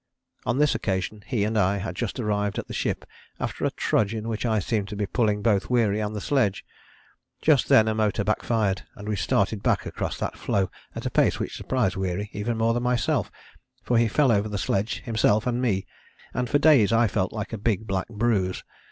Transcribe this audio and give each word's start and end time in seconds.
On 0.47 0.57
this 0.57 0.73
occasion 0.73 1.23
he 1.27 1.43
and 1.43 1.55
I 1.55 1.77
had 1.77 1.95
just 1.95 2.19
arrived 2.19 2.57
at 2.57 2.67
the 2.67 2.73
ship 2.73 3.05
after 3.39 3.63
a 3.65 3.69
trudge 3.69 4.15
in 4.15 4.27
which 4.27 4.47
I 4.47 4.57
seemed 4.57 4.87
to 4.87 4.95
be 4.95 5.05
pulling 5.05 5.43
both 5.43 5.69
Weary 5.69 5.99
and 5.99 6.15
the 6.15 6.19
sledge. 6.21 6.65
Just 7.39 7.69
then 7.69 7.87
a 7.87 7.93
motor 7.93 8.23
back 8.23 8.41
fired, 8.41 8.81
and 8.95 9.07
we 9.07 9.15
started 9.15 9.61
back 9.61 9.85
across 9.85 10.17
that 10.17 10.39
floe 10.39 10.71
at 10.95 11.05
a 11.05 11.11
pace 11.11 11.37
which 11.39 11.55
surprised 11.55 11.97
Weary 11.97 12.31
even 12.33 12.57
more 12.57 12.73
than 12.73 12.81
myself, 12.81 13.29
for 13.83 13.99
he 13.99 14.07
fell 14.07 14.31
over 14.31 14.49
the 14.49 14.57
sledge, 14.57 15.01
himself 15.03 15.45
and 15.45 15.61
me, 15.61 15.85
and 16.33 16.49
for 16.49 16.57
days 16.57 16.91
I 16.91 17.07
felt 17.07 17.31
like 17.31 17.53
a 17.53 17.57
big 17.59 17.85
black 17.85 18.07
bruise. 18.07 18.63